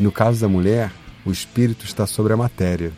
No 0.01 0.11
caso 0.11 0.41
da 0.41 0.49
mulher, 0.49 0.91
o 1.23 1.31
espírito 1.31 1.85
está 1.85 2.07
sobre 2.07 2.33
a 2.33 2.37
matéria. 2.39 2.93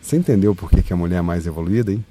Você 0.00 0.16
entendeu 0.16 0.54
por 0.54 0.70
que, 0.70 0.80
que 0.80 0.92
a 0.92 0.96
mulher 0.96 1.16
é 1.16 1.22
mais 1.22 1.44
evoluída, 1.44 1.90
hein? 1.90 2.04